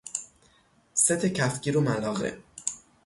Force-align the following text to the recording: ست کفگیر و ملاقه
ست 0.93 1.25
کفگیر 1.25 1.77
و 1.77 1.81
ملاقه 1.81 2.37